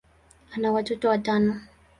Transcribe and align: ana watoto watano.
ana 0.53 0.71
watoto 0.71 1.09
watano. 1.09 1.61